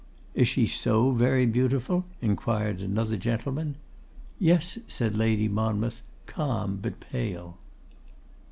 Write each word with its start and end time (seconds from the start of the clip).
'Is 0.33 0.47
she 0.47 0.65
so 0.65 1.11
very 1.11 1.45
beautiful?' 1.45 2.05
inquired 2.23 2.81
another 2.81 3.15
gentleman. 3.17 3.75
'Yes,' 4.39 4.79
said 4.87 5.15
Lady 5.15 5.47
Monmouth, 5.47 6.01
calm, 6.25 6.79
but 6.81 6.99
pale. 6.99 7.59